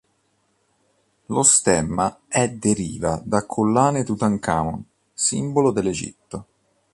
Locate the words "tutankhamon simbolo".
4.03-5.69